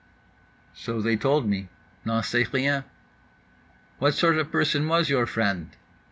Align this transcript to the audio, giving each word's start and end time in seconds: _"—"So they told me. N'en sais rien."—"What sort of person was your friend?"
_"—"So 0.75 0.99
they 0.99 1.15
told 1.15 1.47
me. 1.47 1.69
N'en 2.07 2.23
sais 2.23 2.51
rien."—"What 2.51 4.15
sort 4.15 4.39
of 4.39 4.51
person 4.51 4.87
was 4.87 5.11
your 5.11 5.27
friend?" 5.27 5.75